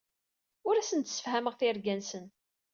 Ur 0.67 0.75
asen-d-ssefhameɣ 0.77 1.53
tirga-nsen. 1.55 2.25